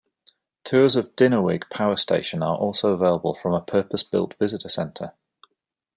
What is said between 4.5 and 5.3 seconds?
centre.